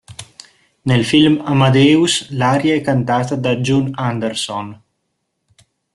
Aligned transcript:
Nel 0.81 1.05
film 1.05 1.43
"Amadeus" 1.45 2.31
l'aria 2.31 2.73
è 2.73 2.81
cantata 2.81 3.35
da 3.35 3.57
June 3.57 3.91
Anderson. 3.93 4.81